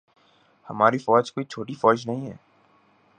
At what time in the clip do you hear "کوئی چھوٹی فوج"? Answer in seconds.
1.31-2.07